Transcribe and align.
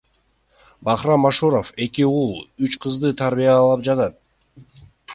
Бахрам 0.83 1.27
Ашуров 1.29 1.67
эки 1.85 2.05
уул, 2.15 2.33
үч 2.65 2.81
кызды 2.87 3.13
тарбиялап 3.23 3.89
жатат. 3.91 4.21